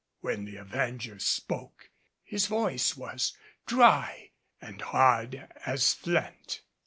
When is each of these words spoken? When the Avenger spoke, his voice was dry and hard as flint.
When 0.21 0.45
the 0.45 0.55
Avenger 0.55 1.19
spoke, 1.19 1.91
his 2.23 2.47
voice 2.47 2.97
was 2.97 3.37
dry 3.67 4.31
and 4.59 4.81
hard 4.81 5.47
as 5.63 5.93
flint. 5.93 6.63